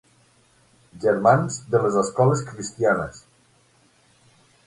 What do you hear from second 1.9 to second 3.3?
escoles cristianes.